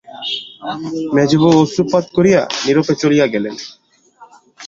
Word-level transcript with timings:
মেজোবউ 1.15 1.49
অশ্রুপাত 1.61 2.05
করিয়া 2.15 2.41
নীরবে 2.65 2.93
চলিয়া 3.01 3.25
গেলেন। 3.33 3.55